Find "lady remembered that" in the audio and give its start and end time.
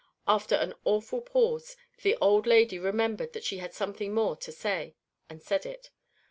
2.47-3.43